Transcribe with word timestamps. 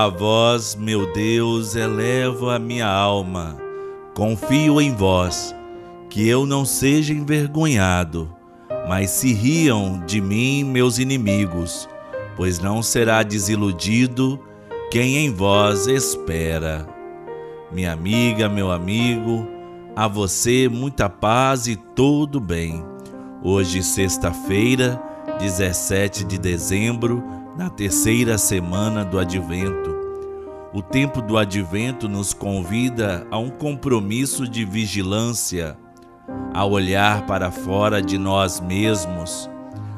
A 0.00 0.06
vós, 0.06 0.76
meu 0.76 1.12
Deus, 1.12 1.74
elevo 1.74 2.50
a 2.50 2.56
minha 2.56 2.86
alma. 2.86 3.56
Confio 4.14 4.80
em 4.80 4.94
vós, 4.94 5.52
que 6.08 6.28
eu 6.28 6.46
não 6.46 6.64
seja 6.64 7.12
envergonhado, 7.12 8.32
mas 8.88 9.10
se 9.10 9.32
riam 9.32 10.00
de 10.06 10.20
mim 10.20 10.62
meus 10.62 11.00
inimigos, 11.00 11.88
pois 12.36 12.60
não 12.60 12.80
será 12.80 13.24
desiludido 13.24 14.38
quem 14.88 15.16
em 15.16 15.34
vós 15.34 15.88
espera. 15.88 16.86
Minha 17.72 17.92
amiga, 17.92 18.48
meu 18.48 18.70
amigo, 18.70 19.48
a 19.96 20.06
você 20.06 20.68
muita 20.68 21.08
paz 21.08 21.66
e 21.66 21.74
todo 21.74 22.38
bem. 22.38 22.84
Hoje, 23.42 23.82
sexta-feira, 23.82 25.02
17 25.40 26.22
de 26.22 26.38
dezembro, 26.38 27.20
na 27.58 27.68
terceira 27.68 28.38
semana 28.38 29.04
do 29.04 29.18
Advento. 29.18 29.92
O 30.72 30.80
tempo 30.80 31.20
do 31.20 31.36
Advento 31.36 32.08
nos 32.08 32.32
convida 32.32 33.26
a 33.32 33.38
um 33.38 33.50
compromisso 33.50 34.46
de 34.46 34.64
vigilância, 34.64 35.76
a 36.54 36.64
olhar 36.64 37.26
para 37.26 37.50
fora 37.50 38.00
de 38.00 38.16
nós 38.16 38.60
mesmos, 38.60 39.50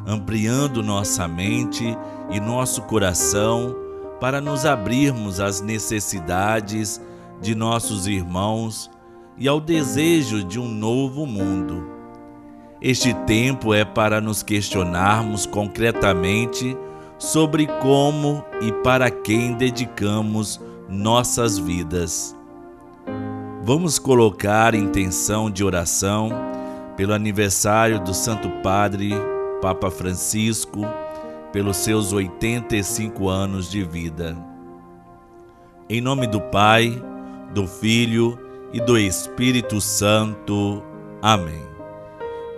ampliando 0.06 0.82
nossa 0.82 1.28
mente 1.28 1.84
e 2.30 2.40
nosso 2.40 2.80
coração 2.82 3.76
para 4.18 4.40
nos 4.40 4.64
abrirmos 4.64 5.38
às 5.38 5.60
necessidades 5.60 6.98
de 7.42 7.54
nossos 7.54 8.06
irmãos 8.06 8.90
e 9.36 9.46
ao 9.46 9.60
desejo 9.60 10.42
de 10.42 10.58
um 10.58 10.66
novo 10.66 11.26
mundo. 11.26 11.86
Este 12.80 13.12
tempo 13.12 13.74
é 13.74 13.84
para 13.84 14.18
nos 14.18 14.42
questionarmos 14.42 15.44
concretamente 15.44 16.74
sobre 17.20 17.66
como 17.80 18.42
e 18.62 18.72
para 18.82 19.10
quem 19.10 19.52
dedicamos 19.52 20.58
nossas 20.88 21.58
vidas. 21.58 22.34
Vamos 23.62 23.98
colocar 23.98 24.74
intenção 24.74 25.50
de 25.50 25.62
oração 25.62 26.30
pelo 26.96 27.12
aniversário 27.12 28.00
do 28.00 28.14
Santo 28.14 28.48
Padre 28.62 29.10
Papa 29.60 29.90
Francisco, 29.90 30.80
pelos 31.52 31.76
seus 31.76 32.12
85 32.12 33.28
anos 33.28 33.70
de 33.70 33.84
vida. 33.84 34.36
Em 35.88 36.00
nome 36.00 36.26
do 36.26 36.40
Pai, 36.40 36.90
do 37.52 37.66
Filho 37.66 38.38
e 38.72 38.80
do 38.80 38.96
Espírito 38.96 39.78
Santo. 39.80 40.82
Amém. 41.20 41.69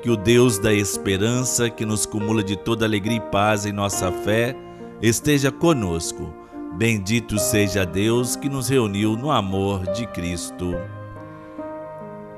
Que 0.02 0.10
o 0.10 0.16
Deus 0.16 0.58
da 0.58 0.74
esperança, 0.74 1.70
que 1.70 1.86
nos 1.86 2.04
cumula 2.04 2.42
de 2.42 2.56
toda 2.56 2.84
alegria 2.84 3.18
e 3.18 3.30
paz 3.30 3.64
em 3.64 3.72
nossa 3.72 4.10
fé, 4.10 4.52
esteja 5.00 5.52
conosco. 5.52 6.34
Bendito 6.76 7.38
seja 7.38 7.86
Deus 7.86 8.34
que 8.34 8.48
nos 8.48 8.68
reuniu 8.68 9.16
no 9.16 9.30
amor 9.30 9.86
de 9.92 10.04
Cristo. 10.08 10.74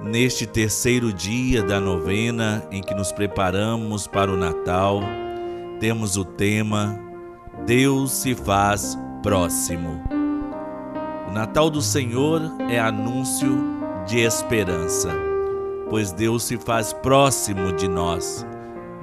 Neste 0.02 0.46
terceiro 0.46 1.10
dia 1.10 1.62
da 1.62 1.80
novena 1.80 2.62
em 2.70 2.82
que 2.82 2.94
nos 2.94 3.10
preparamos 3.12 4.06
para 4.06 4.30
o 4.30 4.36
Natal, 4.36 5.00
temos 5.80 6.18
o 6.18 6.24
tema 6.24 7.00
Deus 7.64 8.12
se 8.12 8.34
faz 8.34 8.98
próximo. 9.22 10.04
O 11.30 11.32
Natal 11.32 11.70
do 11.70 11.80
Senhor 11.80 12.42
é 12.68 12.78
anúncio 12.78 13.56
de 14.06 14.18
esperança 14.18 15.33
pois 15.94 16.10
Deus 16.10 16.42
se 16.42 16.56
faz 16.56 16.92
próximo 16.92 17.70
de 17.70 17.86
nós. 17.86 18.44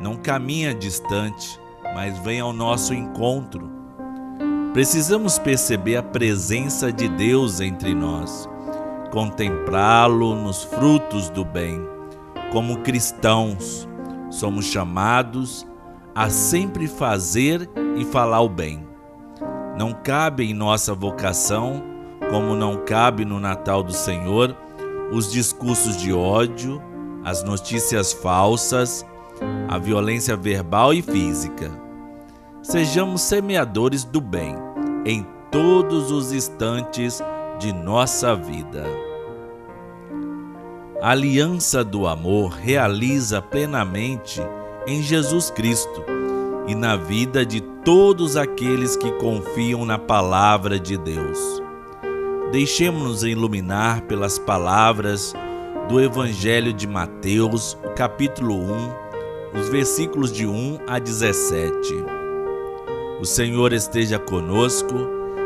Não 0.01 0.17
caminha 0.17 0.75
distante, 0.75 1.57
mas 1.95 2.19
vem 2.19 2.41
ao 2.41 2.51
nosso 2.51 2.93
encontro. 2.93 3.71
Precisamos 4.73 5.39
perceber 5.39 5.95
a 5.95 6.03
presença 6.03 6.91
de 6.91 7.07
Deus 7.07 7.61
entre 7.61 7.95
nós, 7.95 8.45
contemplá-lo 9.09 10.35
nos 10.35 10.65
frutos 10.65 11.29
do 11.29 11.45
bem. 11.45 11.81
Como 12.51 12.79
cristãos, 12.79 13.87
somos 14.29 14.65
chamados 14.65 15.65
a 16.13 16.29
sempre 16.29 16.89
fazer 16.89 17.69
e 17.95 18.03
falar 18.03 18.41
o 18.41 18.49
bem. 18.49 18.85
Não 19.77 19.93
cabe 19.93 20.43
em 20.43 20.53
nossa 20.53 20.93
vocação, 20.93 21.81
como 22.29 22.53
não 22.53 22.83
cabe 22.83 23.23
no 23.23 23.39
Natal 23.39 23.81
do 23.81 23.93
Senhor, 23.93 24.53
os 25.11 25.31
discursos 25.31 25.97
de 25.97 26.13
ódio, 26.13 26.81
as 27.23 27.43
notícias 27.43 28.13
falsas, 28.13 29.05
a 29.67 29.77
violência 29.77 30.35
verbal 30.35 30.93
e 30.93 31.01
física. 31.01 31.71
Sejamos 32.61 33.21
semeadores 33.21 34.03
do 34.03 34.21
bem 34.21 34.55
em 35.05 35.25
todos 35.51 36.11
os 36.11 36.31
instantes 36.31 37.21
de 37.59 37.73
nossa 37.73 38.35
vida. 38.35 38.85
A 41.01 41.11
aliança 41.11 41.83
do 41.83 42.07
amor 42.07 42.51
realiza 42.51 43.41
plenamente 43.41 44.39
em 44.87 45.01
Jesus 45.01 45.49
Cristo 45.49 46.03
e 46.67 46.75
na 46.75 46.95
vida 46.95 47.45
de 47.45 47.59
todos 47.59 48.37
aqueles 48.37 48.95
que 48.95 49.11
confiam 49.13 49.83
na 49.83 49.97
palavra 49.97 50.79
de 50.79 50.97
Deus. 50.97 51.60
Deixemos-nos 52.51 53.23
iluminar 53.23 54.01
pelas 54.01 54.37
palavras 54.37 55.33
do 55.87 56.01
Evangelho 56.01 56.73
de 56.73 56.85
Mateus, 56.85 57.77
capítulo 57.95 58.55
1, 58.55 59.57
os 59.57 59.69
versículos 59.69 60.33
de 60.33 60.45
1 60.45 60.79
a 60.85 60.99
17. 60.99 61.71
O 63.21 63.25
Senhor 63.25 63.71
esteja 63.71 64.19
conosco, 64.19 64.93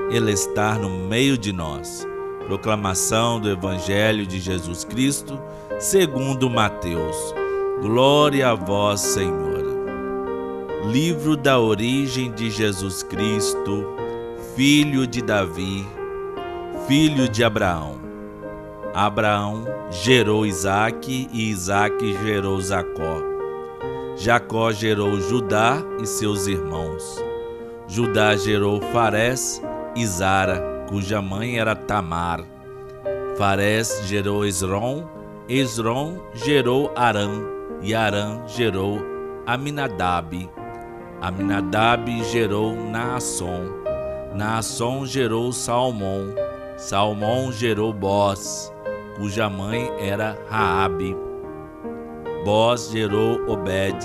Ele 0.09 0.31
está 0.31 0.79
no 0.79 0.89
meio 0.89 1.37
de 1.37 1.53
nós. 1.53 2.07
Proclamação 2.47 3.39
do 3.39 3.51
Evangelho 3.51 4.25
de 4.25 4.39
Jesus 4.39 4.83
Cristo, 4.83 5.39
segundo 5.77 6.49
Mateus. 6.49 7.15
Glória 7.83 8.49
a 8.49 8.55
vós, 8.55 9.01
Senhor. 9.01 9.63
Livro 10.91 11.37
da 11.37 11.59
origem 11.59 12.31
de 12.31 12.49
Jesus 12.49 13.03
Cristo, 13.03 13.85
filho 14.55 15.05
de 15.05 15.21
Davi 15.21 15.85
filho 16.87 17.27
de 17.27 17.43
Abraão. 17.43 17.99
Abraão 18.93 19.65
gerou 19.89 20.45
Isaque 20.45 21.27
e 21.31 21.49
Isaque 21.49 22.15
gerou 22.23 22.61
Jacó. 22.61 23.21
Jacó 24.15 24.71
gerou 24.71 25.19
Judá 25.19 25.77
e 25.99 26.05
seus 26.05 26.45
irmãos. 26.45 27.23
Judá 27.87 28.35
gerou 28.35 28.79
Farés 28.93 29.61
e 29.95 30.05
Zara, 30.05 30.85
cuja 30.87 31.21
mãe 31.21 31.59
era 31.59 31.75
Tamar. 31.75 32.43
Farés 33.35 34.01
gerou 34.05 34.45
Esrom, 34.45 35.05
Esrom 35.49 36.19
gerou 36.33 36.91
Arã, 36.95 37.29
e 37.81 37.95
Arã 37.95 38.41
gerou 38.47 38.99
Aminadab. 39.45 40.49
Aminadab 41.19 42.23
gerou 42.25 42.75
Naasson. 42.75 43.65
Naasson 44.35 45.05
gerou 45.05 45.51
Salmão. 45.51 46.44
Salmão 46.77 47.53
gerou 47.53 47.93
Boz, 47.93 48.69
cuja 49.15 49.49
mãe 49.49 49.89
era 49.97 50.37
Raabe. 50.49 51.15
Boz 52.43 52.89
gerou 52.91 53.49
Obed, 53.49 53.97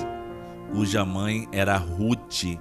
cuja 0.72 1.04
mãe 1.04 1.48
era 1.50 1.76
Rute. 1.76 2.60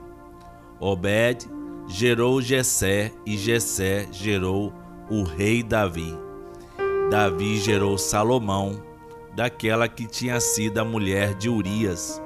Obed 0.80 1.48
gerou 1.88 2.42
Jessé 2.42 3.12
e 3.24 3.38
Jessé 3.38 4.08
gerou 4.12 4.74
o 5.12 5.22
rei 5.22 5.62
Davi. 5.62 6.18
Davi 7.12 7.58
gerou 7.58 7.96
Salomão, 7.96 8.82
daquela 9.36 9.88
que 9.88 10.08
tinha 10.08 10.40
sido 10.40 10.80
a 10.80 10.84
mulher 10.84 11.36
de 11.36 11.50
Urias. 11.50 12.20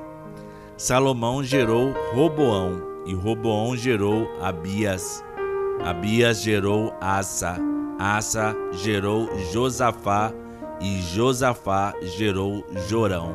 Salomão 0.77 1.43
gerou 1.43 1.93
Roboão 2.13 2.81
e 3.05 3.13
Roboão 3.13 3.75
gerou 3.75 4.25
Abias. 4.41 5.21
Abias 5.83 6.41
gerou 6.41 6.93
Asa. 7.01 7.72
Asa 7.99 8.55
gerou 8.71 9.29
Josafá 9.51 10.31
e 10.81 11.01
Josafá 11.01 11.93
gerou 12.01 12.65
Jorão. 12.89 13.33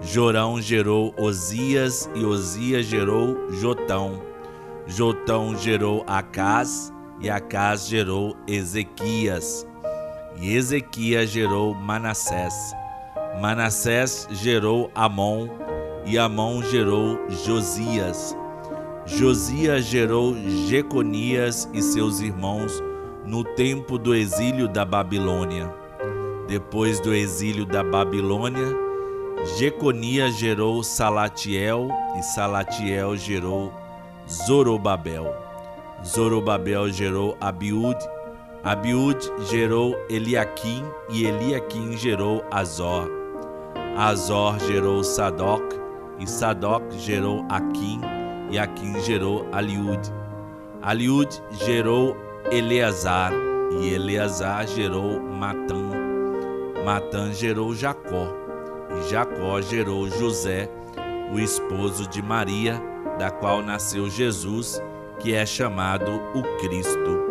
Jorão 0.00 0.60
gerou 0.60 1.14
Osias 1.18 2.08
e 2.14 2.24
Osias 2.24 2.86
gerou 2.86 3.50
Jotão. 3.52 4.20
Jotão 4.86 5.56
gerou 5.56 6.04
Acás 6.06 6.92
e 7.20 7.30
Acás 7.30 7.86
gerou 7.86 8.36
Ezequias. 8.46 9.66
E 10.36 10.54
Ezequias 10.54 11.30
gerou 11.30 11.74
Manassés. 11.74 12.54
Manassés 13.40 14.28
gerou 14.30 14.90
Amon 14.94 15.48
e 16.04 16.18
Amon 16.18 16.62
gerou 16.62 17.18
Josias. 17.44 18.36
Josias 19.06 19.84
gerou 19.84 20.34
Jeconias 20.68 21.68
e 21.72 21.82
seus 21.82 22.20
irmãos 22.20 22.82
no 23.26 23.42
tempo 23.42 23.98
do 23.98 24.14
exílio 24.14 24.68
da 24.68 24.84
Babilônia. 24.84 25.72
Depois 26.46 27.00
do 27.00 27.14
exílio 27.14 27.64
da 27.64 27.82
Babilônia, 27.82 28.66
Jeconias 29.56 30.36
gerou 30.36 30.82
Salatiel 30.82 31.88
e 32.18 32.22
Salatiel 32.22 33.16
gerou 33.16 33.72
Zorobabel. 34.28 35.34
Zorobabel 36.04 36.90
gerou 36.90 37.36
Abiúde, 37.40 38.04
Abiúde 38.62 39.30
gerou 39.50 39.94
Eliaquim 40.08 40.84
e 41.10 41.24
Eliaquim 41.24 41.96
gerou 41.96 42.44
Azor. 42.50 43.10
Azor 43.96 44.58
gerou 44.60 45.02
Sadoc 45.02 45.62
e 46.18 46.26
Sadoc 46.26 46.82
gerou 46.98 47.44
Aquim 47.48 48.00
e 48.50 48.58
Aquim 48.58 49.00
gerou 49.00 49.46
Aliúde. 49.52 50.12
Aliúde 50.82 51.42
gerou 51.52 52.16
Eleazar 52.50 53.32
e 53.80 53.94
Eleazar 53.94 54.66
gerou 54.66 55.20
Matã. 55.20 55.90
Matã 56.84 57.32
gerou 57.32 57.74
Jacó 57.74 58.28
e 58.98 59.10
Jacó 59.10 59.60
gerou 59.62 60.08
José, 60.08 60.68
o 61.32 61.38
esposo 61.38 62.06
de 62.06 62.22
Maria, 62.22 62.80
da 63.18 63.30
qual 63.30 63.62
nasceu 63.62 64.10
Jesus, 64.10 64.80
que 65.18 65.34
é 65.34 65.46
chamado 65.46 66.20
o 66.34 66.42
Cristo. 66.58 67.24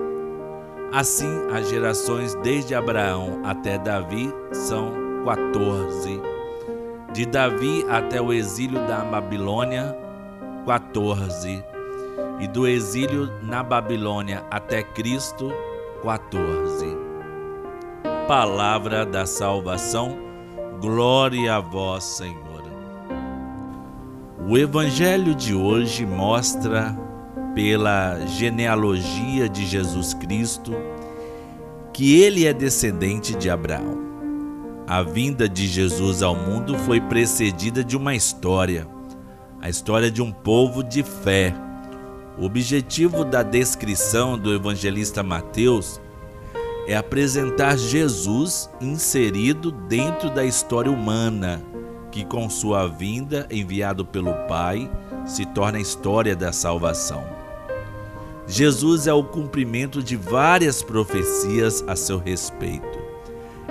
Assim, 0.91 1.47
as 1.51 1.69
gerações 1.69 2.33
desde 2.35 2.73
Abraão 2.73 3.41
até 3.43 3.77
Davi 3.77 4.33
são 4.51 4.91
14. 5.25 6.21
De 7.13 7.25
Davi 7.25 7.85
até 7.87 8.19
o 8.19 8.33
exílio 8.33 8.79
da 8.87 8.99
Babilônia, 8.99 9.95
14. 10.65 11.63
E 12.39 12.47
do 12.47 12.67
exílio 12.67 13.29
na 13.41 13.63
Babilônia 13.63 14.43
até 14.49 14.83
Cristo, 14.83 15.51
14. 16.01 16.97
Palavra 18.27 19.05
da 19.05 19.25
salvação, 19.25 20.17
glória 20.81 21.55
a 21.55 21.59
vós, 21.59 22.03
Senhor. 22.03 22.63
O 24.47 24.57
evangelho 24.57 25.33
de 25.33 25.53
hoje 25.53 26.05
mostra, 26.05 26.97
pela 27.53 28.25
genealogia 28.25 29.47
de 29.47 29.65
Jesus 29.65 30.13
Cristo, 30.13 30.73
que 31.93 32.21
ele 32.21 32.45
é 32.45 32.53
descendente 32.53 33.35
de 33.35 33.49
Abraão. 33.49 34.01
A 34.87 35.01
vinda 35.01 35.47
de 35.47 35.67
Jesus 35.67 36.21
ao 36.21 36.35
mundo 36.35 36.77
foi 36.79 36.99
precedida 36.99 37.83
de 37.83 37.95
uma 37.95 38.15
história, 38.15 38.87
a 39.61 39.69
história 39.69 40.11
de 40.11 40.21
um 40.21 40.31
povo 40.31 40.83
de 40.83 41.03
fé. 41.03 41.53
O 42.37 42.45
objetivo 42.45 43.23
da 43.23 43.43
descrição 43.43 44.37
do 44.37 44.53
evangelista 44.53 45.21
Mateus 45.21 46.01
é 46.87 46.95
apresentar 46.95 47.77
Jesus 47.77 48.69
inserido 48.81 49.71
dentro 49.71 50.29
da 50.29 50.43
história 50.43 50.91
humana 50.91 51.61
que 52.13 52.23
com 52.23 52.47
sua 52.47 52.85
vinda, 52.85 53.47
enviado 53.49 54.05
pelo 54.05 54.33
Pai, 54.47 54.89
se 55.25 55.47
torna 55.47 55.79
a 55.79 55.81
história 55.81 56.35
da 56.35 56.53
salvação. 56.53 57.23
Jesus 58.45 59.07
é 59.07 59.13
o 59.13 59.23
cumprimento 59.23 60.03
de 60.03 60.15
várias 60.15 60.83
profecias 60.83 61.83
a 61.87 61.95
seu 61.95 62.19
respeito. 62.19 62.99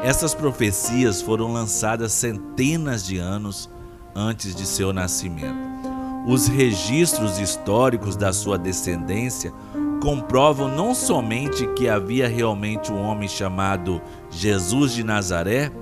Essas 0.03 0.35
profecias 0.35 1.23
foram 1.23 1.53
lançadas 1.53 2.13
centenas 2.13 3.07
de 3.07 3.19
anos 3.19 3.71
antes 4.13 4.57
de 4.57 4.67
seu 4.67 4.93
nascimento. 4.93 5.92
Os 6.25 6.47
registros 6.47 7.39
históricos 7.39 8.15
da 8.15 8.33
sua 8.33 8.57
descendência 8.57 9.53
comprovam 10.01 10.69
não 10.69 10.95
somente 10.95 11.67
que 11.75 11.89
havia 11.89 12.29
realmente 12.29 12.93
um 12.93 13.03
homem 13.03 13.29
chamado 13.29 14.01
Jesus 14.31 14.93
de 14.93 15.03
Nazaré, 15.03 15.73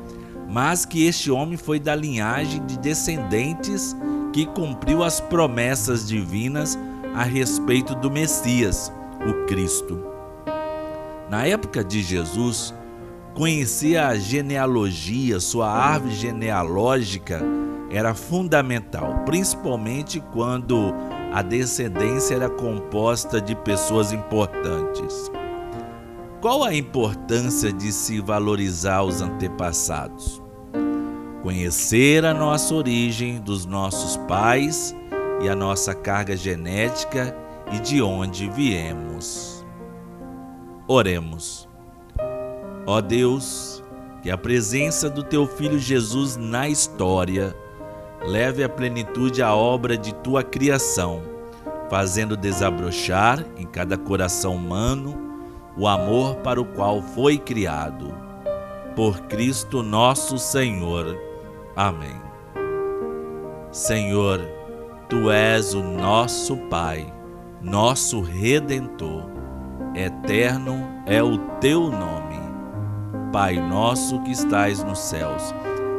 mas 0.48 0.86
que 0.86 1.06
este 1.06 1.30
homem 1.30 1.58
foi 1.58 1.78
da 1.78 1.94
linhagem 1.94 2.64
de 2.64 2.78
descendentes 2.78 3.94
que 4.32 4.46
cumpriu 4.46 5.04
as 5.04 5.20
promessas 5.20 6.08
divinas 6.08 6.78
a 7.14 7.22
respeito 7.22 7.94
do 7.94 8.10
Messias, 8.10 8.90
o 9.26 9.46
Cristo. 9.46 10.02
Na 11.28 11.46
época 11.46 11.84
de 11.84 12.02
Jesus, 12.02 12.74
conhecia 13.34 14.08
a 14.08 14.16
genealogia, 14.16 15.38
sua 15.38 15.70
árvore 15.70 16.14
genealógica 16.14 17.42
era 17.90 18.14
fundamental, 18.14 19.24
principalmente 19.24 20.20
quando 20.32 20.94
a 21.32 21.42
descendência 21.42 22.36
era 22.36 22.48
composta 22.48 23.40
de 23.40 23.54
pessoas 23.56 24.12
importantes. 24.12 25.30
Qual 26.40 26.64
a 26.64 26.74
importância 26.74 27.72
de 27.72 27.92
se 27.92 28.20
valorizar 28.20 29.02
os 29.02 29.20
antepassados? 29.20 30.40
Conhecer 31.42 32.24
a 32.24 32.32
nossa 32.32 32.74
origem 32.74 33.40
dos 33.40 33.66
nossos 33.66 34.16
pais 34.28 34.94
e 35.42 35.48
a 35.48 35.56
nossa 35.56 35.94
carga 35.94 36.36
genética 36.36 37.36
e 37.72 37.80
de 37.80 38.00
onde 38.00 38.48
viemos. 38.50 39.64
Oremos. 40.86 41.68
Ó 42.86 43.00
Deus, 43.00 43.82
que 44.22 44.30
a 44.30 44.36
presença 44.36 45.08
do 45.08 45.22
teu 45.22 45.46
filho 45.46 45.78
Jesus 45.78 46.36
na 46.36 46.68
história 46.68 47.54
leve 48.22 48.62
à 48.62 48.68
plenitude 48.68 49.42
a 49.42 49.54
obra 49.54 49.96
de 49.96 50.14
tua 50.14 50.42
criação, 50.42 51.22
fazendo 51.88 52.36
desabrochar 52.36 53.44
em 53.56 53.66
cada 53.66 53.96
coração 53.96 54.56
humano 54.56 55.30
o 55.76 55.86
amor 55.86 56.36
para 56.36 56.60
o 56.60 56.64
qual 56.64 57.00
foi 57.00 57.38
criado. 57.38 58.14
Por 58.94 59.20
Cristo 59.22 59.82
nosso 59.82 60.38
Senhor. 60.38 61.16
Amém. 61.74 62.20
Senhor, 63.70 64.40
tu 65.08 65.30
és 65.30 65.74
o 65.74 65.82
nosso 65.82 66.56
Pai, 66.68 67.12
nosso 67.62 68.20
Redentor. 68.20 69.24
Eterno 69.94 70.86
é 71.06 71.22
o 71.22 71.38
teu 71.60 71.82
nome. 71.90 72.40
Pai 73.32 73.60
nosso 73.60 74.20
que 74.22 74.32
estais 74.32 74.82
nos 74.82 74.98
céus, 74.98 75.54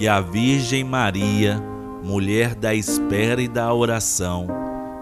Que 0.00 0.08
a 0.08 0.18
Virgem 0.18 0.82
Maria, 0.82 1.62
mulher 2.02 2.54
da 2.54 2.74
espera 2.74 3.42
e 3.42 3.46
da 3.46 3.70
oração, 3.74 4.46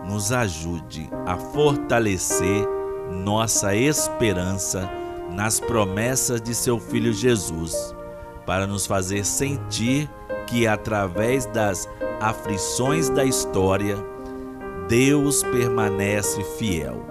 nos 0.05 0.33
ajude 0.33 1.09
a 1.25 1.37
fortalecer 1.37 2.67
nossa 3.09 3.77
esperança 3.77 4.91
nas 5.31 5.61
promessas 5.61 6.43
de 6.43 6.53
seu 6.53 6.81
Filho 6.81 7.13
Jesus, 7.13 7.95
para 8.45 8.67
nos 8.67 8.87
fazer 8.87 9.25
sentir 9.25 10.11
que, 10.49 10.67
através 10.67 11.47
das 11.47 11.89
aflições 12.21 13.09
da 13.09 13.25
história, 13.25 13.97
Deus 14.89 15.45
permanece 15.45 16.43
fiel 16.59 17.07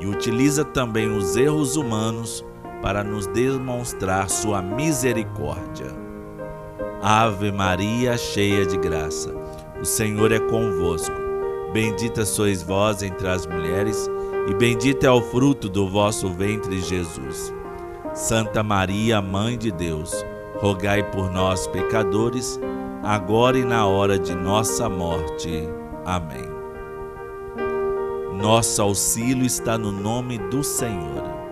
e 0.00 0.06
utiliza 0.06 0.66
também 0.66 1.08
os 1.08 1.34
erros 1.34 1.76
humanos 1.76 2.44
para 2.82 3.02
nos 3.02 3.26
demonstrar 3.28 4.28
sua 4.28 4.60
misericórdia. 4.60 6.05
Ave 7.02 7.52
Maria, 7.52 8.16
cheia 8.16 8.64
de 8.64 8.76
graça, 8.76 9.34
o 9.80 9.84
Senhor 9.84 10.32
é 10.32 10.38
convosco. 10.38 11.14
Bendita 11.72 12.24
sois 12.24 12.62
vós 12.62 13.02
entre 13.02 13.28
as 13.28 13.46
mulheres, 13.46 14.08
e 14.48 14.54
bendito 14.54 15.04
é 15.04 15.10
o 15.10 15.20
fruto 15.20 15.68
do 15.68 15.88
vosso 15.88 16.28
ventre, 16.30 16.80
Jesus. 16.80 17.52
Santa 18.14 18.62
Maria, 18.62 19.20
Mãe 19.20 19.58
de 19.58 19.70
Deus, 19.70 20.24
rogai 20.58 21.02
por 21.10 21.30
nós, 21.30 21.66
pecadores, 21.66 22.58
agora 23.02 23.58
e 23.58 23.64
na 23.64 23.86
hora 23.86 24.18
de 24.18 24.34
nossa 24.34 24.88
morte. 24.88 25.68
Amém. 26.04 26.46
Nosso 28.40 28.80
auxílio 28.80 29.44
está 29.44 29.76
no 29.76 29.92
nome 29.92 30.38
do 30.38 30.64
Senhor. 30.64 31.45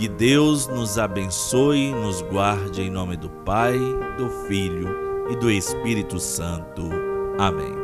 Que 0.00 0.08
Deus 0.08 0.66
nos 0.66 0.96
abençoe 0.96 1.90
e 1.90 1.94
nos 1.94 2.22
guarde 2.22 2.80
em 2.80 2.88
nome 2.88 3.18
do 3.18 3.28
Pai, 3.28 3.78
do 4.16 4.30
Filho 4.48 4.88
e 5.30 5.36
do 5.36 5.50
Espírito 5.50 6.18
Santo. 6.18 6.88
Amém. 7.38 7.74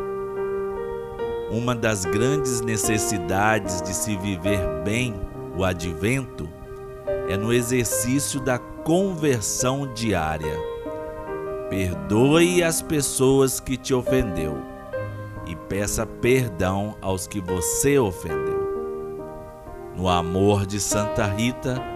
Uma 1.51 1.75
das 1.75 2.07
grandes 2.07 2.63
necessidades 2.63 3.83
de 3.83 3.93
se 3.93 4.17
viver 4.17 4.67
bem 4.83 5.15
o 5.55 5.63
advento 5.63 6.49
é 7.29 7.37
no 7.37 7.53
exercício 7.53 8.41
da 8.41 8.59
conversão 8.59 9.93
diária. 9.93 10.59
Perdoe 11.69 12.63
as 12.63 12.81
pessoas 12.81 13.61
que 13.61 13.77
te 13.77 13.93
ofendeu 13.93 14.57
e 15.47 15.55
peça 15.55 16.07
perdão 16.07 16.97
aos 17.03 17.27
que 17.27 17.43
você 17.43 17.99
ofendeu. 17.99 18.57
No 19.95 20.09
amor 20.09 20.65
de 20.65 20.81
Santa 20.81 21.27
Rita, 21.27 21.96